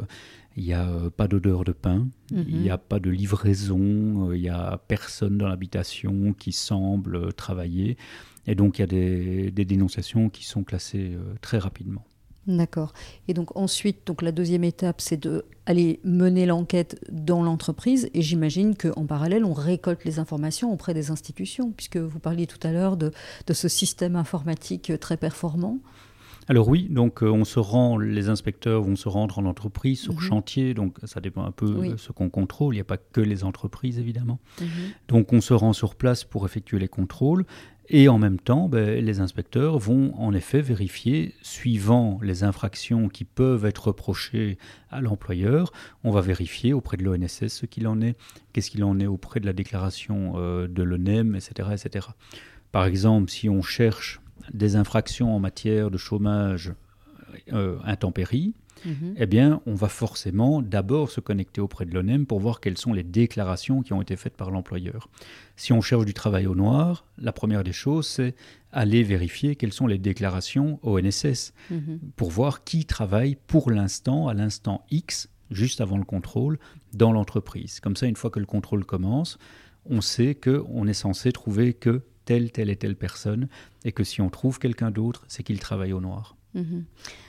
[0.57, 4.35] il n'y a euh, pas d'odeur de pain, il n'y a pas de livraison, euh,
[4.37, 7.97] il n'y a personne dans l'habitation qui semble euh, travailler.
[8.47, 12.03] Et donc il y a des, des dénonciations qui sont classées euh, très rapidement.
[12.47, 12.93] D'accord.
[13.27, 18.07] Et donc ensuite, donc la deuxième étape, c'est de aller mener l'enquête dans l'entreprise.
[18.13, 22.59] Et j'imagine qu'en parallèle, on récolte les informations auprès des institutions, puisque vous parliez tout
[22.61, 23.11] à l'heure de,
[23.47, 25.79] de ce système informatique très performant.
[26.47, 30.13] Alors oui, donc euh, on se rend, les inspecteurs vont se rendre en entreprise sur
[30.13, 30.19] Mhm.
[30.19, 31.89] chantier, donc ça dépend un peu Oui.
[31.89, 32.75] de ce qu'on contrôle.
[32.75, 34.37] Il n'y a pas que les entreprises évidemment.
[34.61, 34.67] Mhm.
[35.07, 37.45] Donc on se rend sur place pour effectuer les contrôles
[37.89, 43.25] et en même temps, ben, les inspecteurs vont en effet vérifier, suivant les infractions qui
[43.25, 44.57] peuvent être reprochées
[44.89, 45.71] à l'employeur,
[46.03, 48.15] on va vérifier auprès de l'ONSS ce qu'il en est,
[48.53, 52.07] qu'est-ce qu'il en est auprès de la déclaration euh, de l'ONEM, etc., etc.
[52.71, 54.19] Par exemple, si on cherche
[54.53, 56.73] des infractions en matière de chômage
[57.53, 58.53] euh, intempéries,
[58.85, 59.15] mhm.
[59.17, 62.93] eh bien, on va forcément d'abord se connecter auprès de l'ONEM pour voir quelles sont
[62.93, 65.09] les déclarations qui ont été faites par l'employeur.
[65.55, 68.35] Si on cherche du travail au noir, la première des choses, c'est
[68.71, 71.99] aller vérifier quelles sont les déclarations ONSS mhm.
[72.15, 76.59] pour voir qui travaille pour l'instant, à l'instant X, juste avant le contrôle,
[76.93, 77.79] dans l'entreprise.
[77.79, 79.37] Comme ça, une fois que le contrôle commence,
[79.85, 83.47] on sait qu'on est censé trouver que telle, telle et telle personne,
[83.83, 86.34] et que si on trouve quelqu'un d'autre, c'est qu'il travaille au noir.
[86.55, 86.85] Mhm.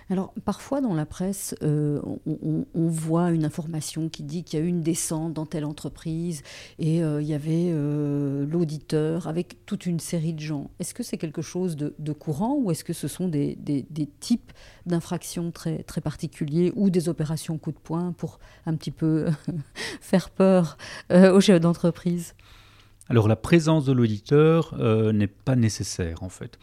[0.09, 4.65] Alors parfois dans la presse, euh, on, voit une information qui dit qu'il y a
[4.65, 6.43] eu une descente dans telle entreprise
[6.79, 10.71] et euh, il y avait euh, l'auditeur avec toute une série de gens.
[10.79, 13.59] Est-ce que c'est quelque chose de, courant ou est-ce que ce sont des,
[14.21, 14.53] types
[14.87, 19.27] d'infractions très, très particuliers ou des opérations coup de poing pour un petit peu
[20.01, 20.79] faire peur
[21.11, 22.35] aux chefs d'entreprise?
[23.09, 24.77] Alors la présence de l'auditeur
[25.13, 26.59] n'est pas nécessaire en fait.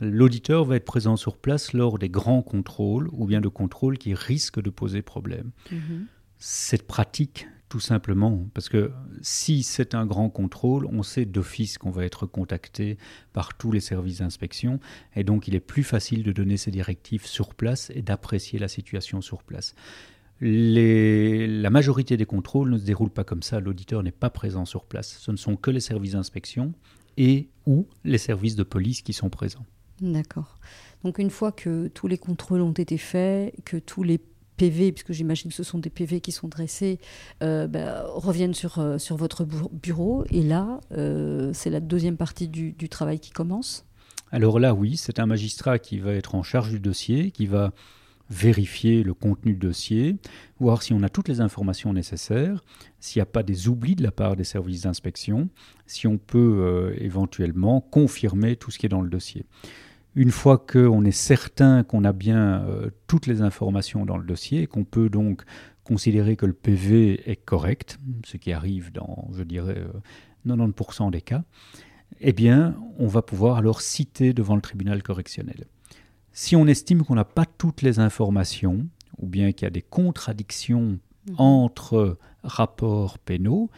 [0.00, 4.14] L'auditeur va être présent sur place lors des grands contrôles ou bien de contrôles qui
[4.14, 5.50] risquent de poser problème.
[5.70, 6.06] Mhm.
[6.38, 11.90] C'est pratique tout simplement parce que si c'est un grand contrôle, on sait d'office qu'on
[11.90, 12.96] va être contacté
[13.32, 14.78] par tous les services d'inspection
[15.16, 18.68] et donc il est plus facile de donner ses directives sur place et d'apprécier la
[18.68, 19.74] situation sur place
[20.40, 23.60] la majorité des contrôles ne se déroulent pas comme ça.
[23.60, 25.18] L'auditeur n'est pas présent sur place.
[25.18, 26.74] Ce ne sont que les services d'inspection
[27.16, 29.64] et ou les services de police qui sont présents.
[30.00, 30.58] D'accord.
[31.04, 34.20] Donc une fois que tous les contrôles ont été faits, que tous les
[34.56, 36.98] PV, puisque j'imagine que ce sont des PV qui sont dressés,
[37.42, 40.24] euh, ben, reviennent sur, euh, sur votre bureau.
[40.30, 43.84] Et là, euh, c'est la deuxième partie du, du travail qui commence?
[44.32, 47.72] Alors là, oui, c'est un magistrat qui va être en charge du dossier, qui va
[48.30, 50.16] vérifier le contenu du dossier,
[50.58, 52.64] voir si on a toutes les informations nécessaires,
[52.98, 55.48] s'il n'y a pas des oublis de la part des services d'inspection,
[55.86, 59.44] si on peut euh, éventuellement confirmer tout ce qui est dans le dossier.
[60.14, 64.66] Une fois qu'on est certain qu'on a bien euh, toutes les informations dans le dossier
[64.66, 65.42] qu'on peut donc
[65.84, 69.84] considérer que le PV est correct, ce qui arrive dans, je dirais,
[70.46, 71.44] 90% euh, des cas,
[72.20, 75.66] eh bien, on va pouvoir alors citer devant le tribunal correctionnel.
[76.38, 79.80] Si on estime qu'on n'a pas toutes les informations, ou bien qu'il y a des
[79.80, 80.98] contradictions
[81.30, 81.34] mhm.
[81.38, 83.70] entre rapports pénaux,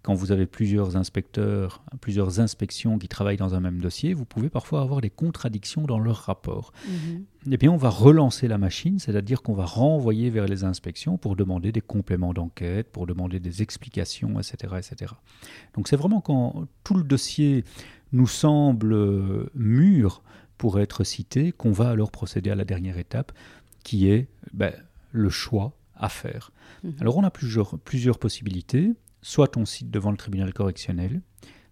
[0.00, 4.48] quand vous avez plusieurs inspecteurs, plusieurs inspections qui travaillent dans un même dossier, vous pouvez
[4.48, 6.72] parfois avoir des contradictions dans leurs rapports.
[6.88, 7.24] Mhm.
[7.50, 11.36] Eh bien, on va relancer la machine, c'est-à-dire qu'on va renvoyer vers les inspections pour
[11.36, 14.76] demander des compléments d'enquête, pour demander des explications, etc.
[14.78, 15.12] etc.
[15.74, 17.64] Donc c'est vraiment quand tout le dossier
[18.12, 20.22] nous semble mûr
[20.58, 23.32] pour être cité, qu'on va alors procéder à la dernière étape,
[23.84, 24.72] qui est ben,
[25.12, 26.50] le choix à faire.
[26.84, 26.94] Mhm.
[27.00, 28.92] Alors on a plusieurs, plusieurs possibilités.
[29.22, 31.20] Soit on cite devant le tribunal correctionnel,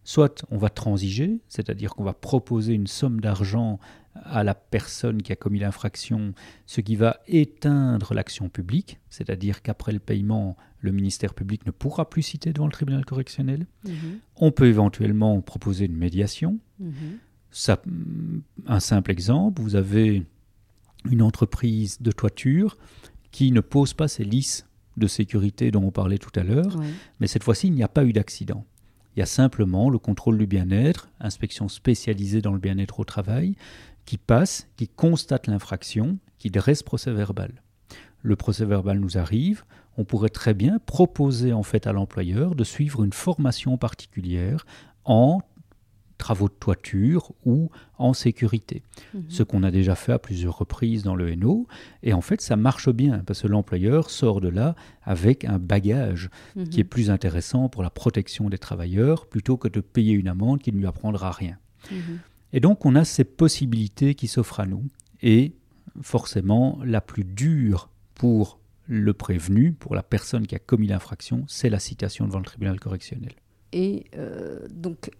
[0.02, 3.78] soit on va transiger, c'est-à-dire qu'on va proposer une somme d'argent
[4.14, 6.34] à la personne qui a commis l'infraction,
[6.66, 12.08] ce qui va éteindre l'action publique, c'est-à-dire qu'après le paiement, le ministère public ne pourra
[12.08, 13.66] plus citer devant le tribunal correctionnel.
[13.84, 13.92] Mhm.
[14.36, 16.58] On peut éventuellement proposer une médiation.
[16.78, 17.18] Mhm.
[17.56, 17.80] Ça,
[18.66, 20.24] un simple exemple, vous avez
[21.08, 22.76] une entreprise de toiture
[23.30, 26.76] qui ne pose pas ses lisses de sécurité dont on parlait tout à l'heure,
[27.20, 28.64] mais cette fois-ci, il n'y a pas eu d'accident.
[29.14, 33.54] Il y a simplement le contrôle du bien-être, inspection spécialisée dans le bien-être au travail,
[34.04, 37.62] qui passe, qui constate l'infraction, qui dresse procès verbal.
[38.22, 39.64] Le procès verbal nous arrive,
[39.96, 44.66] on pourrait très bien proposer en fait à l'employeur de suivre une formation particulière
[45.04, 45.40] en
[46.18, 48.82] travaux de toiture ou en sécurité.
[49.14, 49.24] Mhm.
[49.28, 51.66] Ce qu'on a déjà fait à plusieurs reprises dans le NO.
[52.02, 56.30] Et en fait, ça marche bien parce que l'employeur sort de là avec un bagage
[56.56, 56.68] mhm.
[56.68, 60.60] qui est plus intéressant pour la protection des travailleurs plutôt que de payer une amende
[60.60, 61.58] qui ne lui apprendra rien.
[61.90, 62.18] Mhm.
[62.52, 64.84] Et donc, on a ces possibilités qui s'offrent à nous.
[65.22, 65.54] Et
[66.02, 71.70] forcément, la plus dure pour le prévenu, pour la personne qui a commis l'infraction, c'est
[71.70, 73.32] la citation devant le tribunal correctionnel.
[73.72, 75.10] Et euh, donc,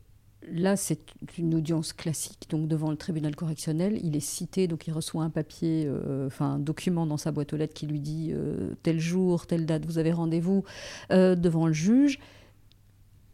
[0.53, 1.01] Là, c'est
[1.39, 3.99] une audience classique, donc devant le tribunal correctionnel.
[4.03, 7.53] Il est cité, donc il reçoit un papier, euh, enfin un document dans sa boîte
[7.53, 10.65] aux lettres qui lui dit euh, tel jour, telle date, vous avez rendez-vous
[11.11, 12.19] euh, devant le juge.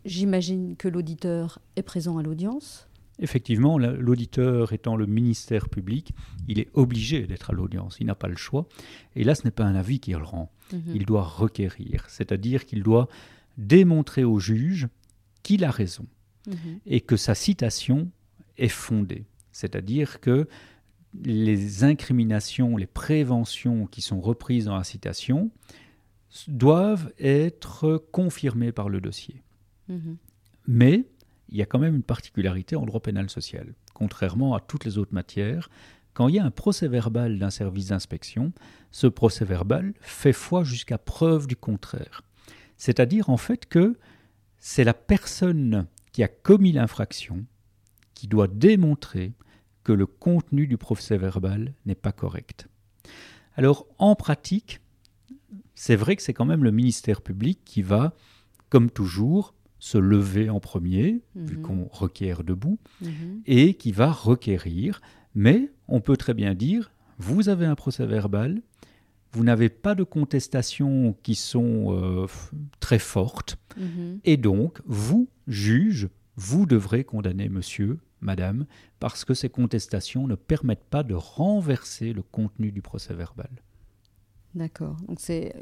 [0.05, 2.87] J'imagine que l'auditeur est présent à l'audience.
[3.19, 6.15] Effectivement, l'auditeur étant le ministère public,
[6.49, 8.67] il est obligé d'être à l'audience, il n'a pas le choix.
[9.15, 10.83] Et là, ce n'est pas un avis qu'il rend, mhm.
[10.95, 13.09] il doit requérir, c'est-à-dire qu'il doit
[13.59, 14.89] démontrer au juge
[15.43, 16.07] qu'il a raison.
[16.87, 18.11] Et que sa citation
[18.59, 19.27] est fondée.
[19.53, 20.49] C'est-à-dire que
[21.25, 25.51] les incriminations, les préventions qui sont reprises dans la citation
[26.47, 29.43] doivent être confirmées par le dossier.
[30.69, 31.07] Mais
[31.49, 33.75] il y a quand même une particularité en droit pénal social.
[33.93, 35.69] Contrairement à toutes les autres matières,
[36.15, 38.53] quand il y a un procès verbal d'un service d'inspection,
[38.91, 42.23] ce procès verbal fait foi jusqu'à preuve du contraire.
[42.77, 43.99] C'est-à-dire en fait que
[44.59, 47.45] c'est la personne qui a commis l'infraction
[48.15, 49.33] qui doit démontrer
[49.85, 52.69] que le contenu du procès verbal n'est pas correct.
[53.55, 54.81] Alors en pratique,
[55.75, 58.15] c'est vrai que c'est quand même le ministère public qui va,
[58.69, 61.63] comme toujours, se lever en premier, vu mhm.
[61.63, 63.43] qu'on requiert debout, mhm.
[63.47, 65.01] et qui va requérir.
[65.35, 68.61] Mais on peut très bien dire, vous avez un procès verbal,
[69.33, 72.27] vous n'avez pas de contestations qui sont euh,
[72.81, 74.21] très fortes, mhm.
[74.25, 78.67] et donc, vous, juge, vous devrez condamner monsieur, madame,
[78.99, 83.51] parce que ces contestations ne permettent pas de renverser le contenu du procès verbal.
[84.55, 84.97] D'accord.
[85.07, 85.55] Donc c'est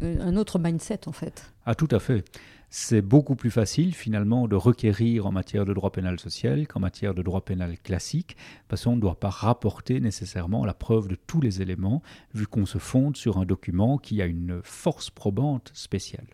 [0.00, 1.52] un autre mindset en fait.
[1.66, 2.24] Ah tout à fait.
[2.70, 7.14] C'est beaucoup plus facile finalement de requérir en matière de droit pénal social qu'en matière
[7.14, 8.36] de droit pénal classique,
[8.68, 12.00] parce qu'on ne doit pas rapporter nécessairement la preuve de tous les éléments,
[12.32, 16.28] vu qu'on se fonde sur un document qui a une force probante spéciale.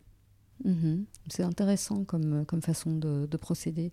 [0.65, 1.05] Mhm.
[1.29, 3.93] C'est intéressant comme, comme façon de, procéder.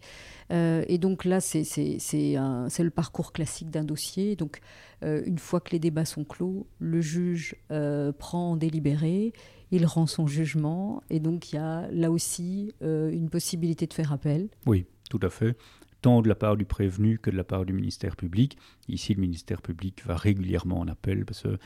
[0.52, 4.36] Euh, et donc là, c'est le parcours classique d'un dossier.
[4.36, 4.62] Donc
[5.04, 9.34] euh, une fois que les débats sont clos, le juge euh, prend en délibéré,
[9.72, 11.04] il rend son jugement.
[11.10, 14.48] Et donc il y a là aussi une possibilité de faire appel.
[14.66, 15.58] Oui, tout à fait
[16.04, 18.58] tant de la part du prévenu que de la part du ministère public.
[18.90, 21.58] Ici, le ministère public va régulièrement en appel parce que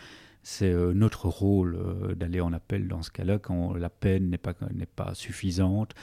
[0.43, 4.37] c'est euh, notre rôle euh, d'aller en appel dans ce cas-là quand la peine n'est
[4.37, 5.95] pas, n'est pas suffisante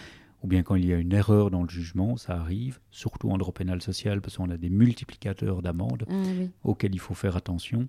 [0.43, 3.39] ou bien quand il y a une erreur dans le jugement, ça arrive, surtout en
[3.39, 6.23] droit pénal social, parce qu'on a des multiplicateurs d'amendes ah
[6.65, 7.89] auxquels il faut faire attention.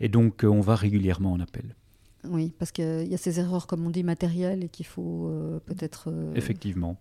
[0.00, 1.76] Et donc, euh, on va régulièrement en appel.
[2.24, 6.12] Oui, parce qu'il y a ces erreurs, comme on dit, matérielles et qu'il faut peut-être...
[6.34, 6.98] Effectivement.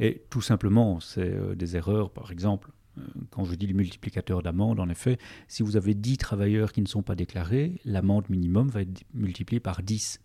[0.00, 4.80] Et tout simplement, c'est des erreurs, par exemple, euh, quand je dis le multiplicateur d'amende,
[4.80, 8.82] en effet, si vous avez 10 travailleurs qui ne sont pas déclarés, l'amende minimum va
[8.82, 10.20] être multipliée par 10.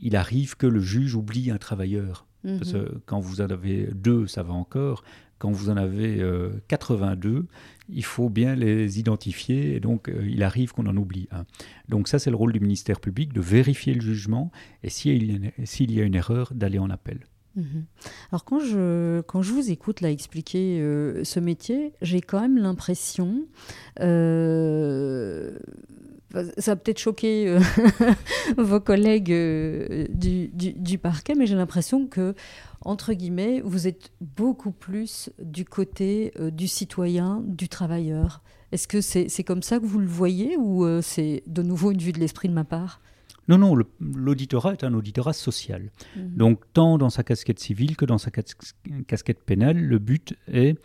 [0.00, 2.26] Il arrive que le juge oublie un travailleur.
[2.44, 3.00] Parce que mhm.
[3.04, 5.02] quand vous en avez deux, ça va encore.
[5.38, 6.24] Quand vous en avez
[6.68, 7.42] 82, euh,
[7.88, 11.46] il faut bien les identifier et donc euh, il arrive qu'on en oublie un.
[11.88, 14.52] Donc ça, c'est le rôle du ministère public de vérifier le jugement
[14.84, 17.20] et s'il y a une erreur, d'aller en appel.
[17.58, 17.86] Mhm.
[18.30, 22.56] Alors quand je, quand je vous écoute là expliquer euh, ce métier, j'ai quand même
[22.56, 23.46] l'impression,
[24.00, 25.58] euh,
[26.58, 27.58] ça va peut-être choquer euh,
[28.56, 29.34] vos collègues
[30.10, 32.34] du, du, parquet, mais j'ai l'impression que,
[32.82, 38.42] entre guillemets, vous êtes beaucoup plus du côté du citoyen, du travailleur.
[38.70, 42.12] Est-ce que c'est comme ça que vous le voyez ou c'est de nouveau une vue
[42.12, 43.00] de l'esprit de ma part?
[43.48, 45.90] Non, non, l'auditorat est un auditorat social.
[46.16, 46.36] Mhm.
[46.36, 50.76] Donc, tant dans sa casquette civile que dans sa casquette pénale, le but est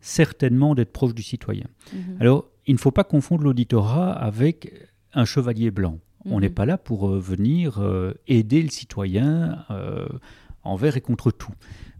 [0.00, 1.66] certainement d'être proche du citoyen.
[1.92, 2.16] Mhm.
[2.20, 4.72] Alors, il ne faut pas confondre l'auditorat avec
[5.14, 5.98] un chevalier blanc.
[6.26, 6.40] On mhm.
[6.42, 10.06] n'est pas là pour euh, venir euh, aider le citoyen euh,
[10.62, 11.52] envers et contre tout.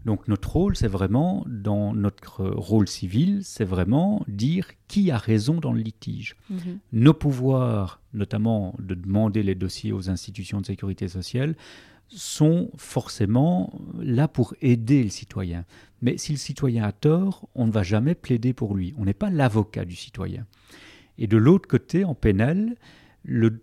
[0.05, 5.59] Donc notre rôle, c'est vraiment, dans notre rôle civil, c'est vraiment dire qui a raison
[5.59, 6.35] dans le litige.
[6.49, 6.79] Mhm.
[6.93, 11.55] Nos pouvoirs, notamment de demander les dossiers aux institutions de sécurité sociale,
[12.07, 15.65] sont forcément là pour aider le citoyen.
[16.01, 18.93] Mais si le citoyen a tort, on ne va jamais plaider pour lui.
[18.97, 20.45] On n'est pas l'avocat du citoyen.
[21.17, 22.75] Et de l'autre côté, en pénal,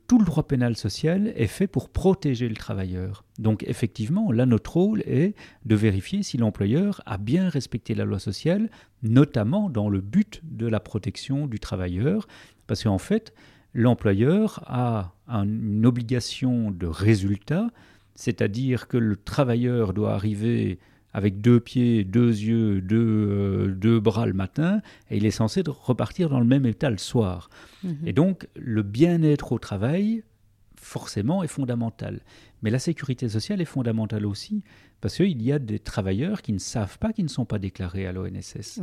[0.06, 3.24] tout le droit pénal social est fait pour protéger le travailleur.
[3.38, 8.18] Donc effectivement, là, notre rôle est de vérifier si l'employeur a bien respecté la loi
[8.18, 8.70] sociale,
[9.02, 12.28] notamment dans le but de la protection du travailleur,
[12.66, 13.34] parce qu'en fait,
[13.74, 17.68] l'employeur a une obligation de résultat,
[18.14, 20.78] c'est-à-dire que le travailleur doit arriver
[21.12, 26.28] avec deux pieds, deux yeux, euh, deux, bras le matin, et il est censé repartir
[26.28, 27.48] dans le même état le soir.
[27.82, 27.96] Mhm.
[28.06, 30.22] Et donc, le bien-être au travail,
[30.76, 32.20] forcément, est fondamental.
[32.62, 34.62] Mais la sécurité sociale est fondamentale aussi,
[35.00, 38.06] parce qu'il y a des travailleurs qui ne savent pas qu'ils ne sont pas déclarés
[38.06, 38.80] à l'ONSS.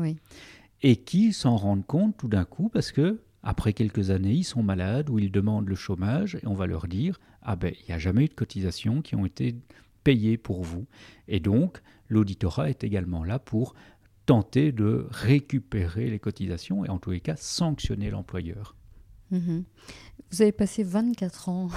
[0.81, 4.63] Et qui s'en rendent compte tout d'un coup, parce que après quelques années, ils sont
[4.63, 7.93] malades ou ils demandent le chômage, et on va leur dire Ah ben, il n'y
[7.93, 9.55] a jamais eu de cotisations qui ont été
[10.03, 10.85] payées pour vous.
[11.27, 13.75] Et donc, l'auditorat est également là pour
[14.25, 18.75] tenter de récupérer les cotisations et en tous les cas sanctionner l'employeur.
[19.31, 19.63] Mhm.
[20.31, 21.69] Vous avez passé 24 ans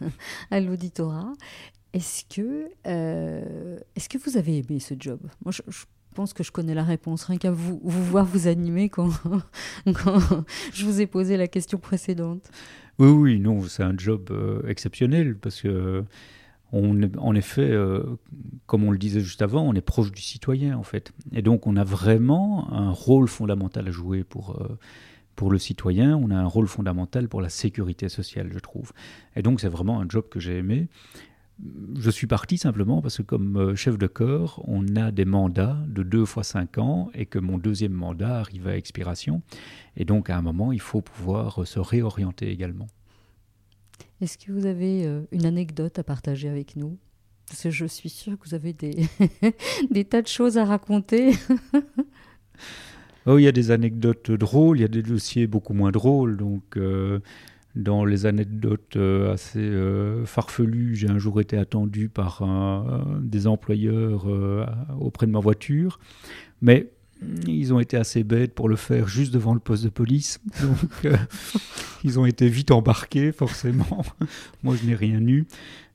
[0.50, 1.32] à l'auditorat.
[1.92, 5.20] Est-ce que, euh, est que vous avez aimé ce job?
[5.44, 5.62] Moi, je,
[6.14, 9.10] pense que je connais la réponse, rien qu'à vous, vous voir vous animer quand,
[9.84, 12.50] quand je vous ai posé la question précédente.
[12.98, 16.04] Oui, oui, non, c'est un job euh, exceptionnel parce que
[16.72, 18.02] on, en effet, euh,
[18.66, 21.12] comme on le disait juste avant, on est proche du citoyen en fait.
[21.32, 24.78] Et donc on a vraiment un rôle fondamental à jouer pour, euh,
[25.36, 28.92] pour le citoyen, on a un rôle fondamental pour la sécurité sociale, je trouve.
[29.36, 30.88] Et donc c'est vraiment un job que j'ai aimé.
[31.98, 35.78] Je suis parti simplement parce que comme euh, chef de corps, on a des mandats
[35.86, 39.40] de deux fois cinq ans et que mon deuxième mandat arrive à expiration.
[39.96, 42.88] Et donc à un moment, il faut pouvoir se réorienter également.
[44.20, 46.98] Est-ce que vous avez euh, une anecdote à partager avec nous?
[47.48, 48.72] Parce que je suis sûre que vous avez
[49.90, 51.32] des, tas de choses à raconter.
[53.26, 56.36] oh, il y a des anecdotes drôles, il y a des dossiers beaucoup moins drôles.
[56.36, 56.76] Donc
[57.76, 62.42] dans les anecdotes euh, assez euh, farfelues, j'ai un jour été attendu par
[63.20, 64.64] des employeurs euh,
[64.98, 66.00] auprès de ma voiture,
[66.62, 66.90] mais
[67.46, 70.40] ils ont été assez bêtes pour le faire juste devant le poste de police.
[70.60, 71.12] Donc,
[72.04, 74.04] ils ont été vite embarqués, forcément.
[74.62, 75.46] Moi, je n'ai rien eu.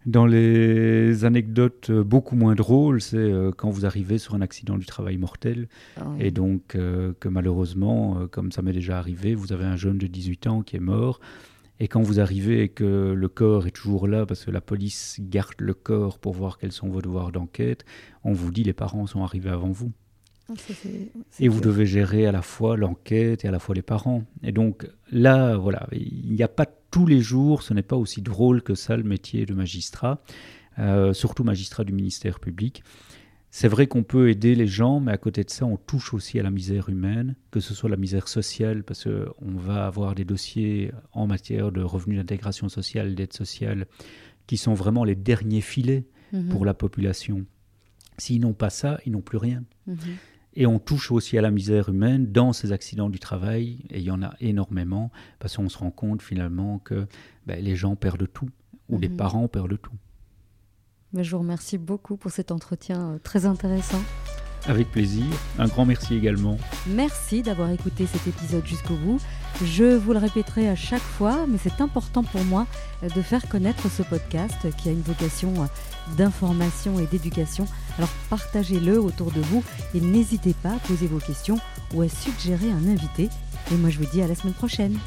[0.07, 5.17] Dans les anecdotes beaucoup moins drôles, c'est quand vous arrivez sur un accident du travail
[5.17, 5.67] mortel.
[5.97, 10.07] Ah et donc, que malheureusement, comme ça m'est déjà arrivé, vous avez un jeune de
[10.07, 11.19] 18 ans qui est mort.
[11.81, 15.17] Et quand vous arrivez et que le corps est toujours là, parce que la police
[15.19, 17.85] garde le corps pour voir quels sont vos devoirs d'enquête,
[18.23, 19.91] on vous dit les parents sont arrivés avant vous.
[20.51, 20.73] Ah,
[21.39, 24.23] et vous devez gérer à la fois l'enquête et à la fois les parents.
[24.43, 28.21] Et donc là, voilà, il n'y a pas tous les jours, ce n'est pas aussi
[28.21, 30.21] drôle que ça le métier de magistrat,
[30.79, 32.83] euh, surtout magistrat du ministère public.
[33.53, 36.39] C'est vrai qu'on peut aider les gens, mais à côté de ça, on touche aussi
[36.39, 40.23] à la misère humaine, que ce soit la misère sociale, parce qu'on va avoir des
[40.23, 43.87] dossiers en matière de revenus d'intégration sociale, d'aide sociale,
[44.47, 46.47] qui sont vraiment les derniers filets mhm.
[46.47, 47.45] pour la population.
[48.17, 49.63] S'ils n'ont pas ça, ils n'ont plus rien.
[49.85, 49.97] Mhm.
[50.53, 54.03] Et on touche aussi à la misère humaine dans ces accidents du travail, et il
[54.03, 57.07] y en a énormément, parce qu'on se rend compte finalement que
[57.47, 58.49] ben, les gens perdent tout,
[58.89, 59.17] ou les mhm.
[59.17, 59.95] parents perdent tout.
[61.13, 64.01] Mais je vous remercie beaucoup pour cet entretien euh, très intéressant.
[64.67, 65.25] Avec plaisir.
[65.57, 66.57] Un grand merci également.
[66.87, 69.19] Merci d'avoir écouté cet épisode jusqu'au bout.
[69.63, 72.67] Je vous le répéterai à chaque fois, mais c'est important pour moi
[73.03, 77.65] euh, de faire connaître ce podcast qui a une vocation euh, d'information et d'éducation.
[78.01, 81.59] Alors partagez-le autour de vous et n'hésitez pas à poser vos questions
[81.93, 83.29] ou à suggérer un invité.
[83.71, 84.97] Et moi je vous dis à la semaine prochaine.